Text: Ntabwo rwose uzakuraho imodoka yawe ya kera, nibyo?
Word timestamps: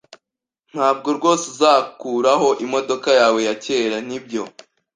Ntabwo 0.73 1.07
rwose 1.17 1.43
uzakuraho 1.53 2.49
imodoka 2.65 3.09
yawe 3.19 3.39
ya 3.47 3.55
kera, 3.63 3.97
nibyo? 4.07 4.43